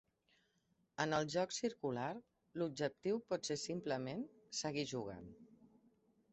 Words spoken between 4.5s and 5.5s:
seguir jugant.